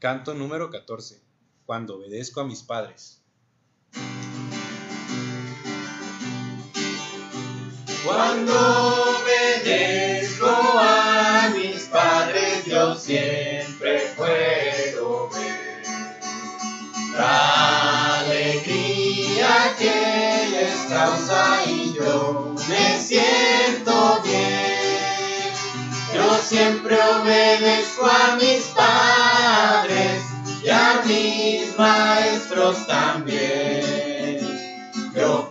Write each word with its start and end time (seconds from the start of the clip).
Canto 0.00 0.32
número 0.32 0.70
14. 0.70 1.20
Cuando 1.66 1.96
obedezco 1.96 2.40
a 2.40 2.44
mis 2.44 2.62
padres. 2.62 3.20
Cuando 8.04 8.52
obedezco 9.18 10.46
a 10.46 11.52
mis 11.52 11.82
padres, 11.86 12.64
yo 12.66 12.94
siempre 12.94 14.14
puedo 14.16 15.30
ver 15.30 15.82
la 17.14 18.20
alegría 18.20 19.74
que 19.76 20.48
les 20.52 20.76
causa 20.88 21.64
y 21.66 21.92
yo 21.94 22.54
me 22.68 23.00
siento 23.00 24.22
bien. 24.22 24.68
Yo 26.14 26.38
siempre 26.38 26.96
obedezco 27.02 28.06
a 28.06 28.36
mis 28.36 28.62
padres 28.66 28.77
mis 31.06 31.76
maestros 31.78 32.86
también. 32.86 34.38
Yo 35.14 35.48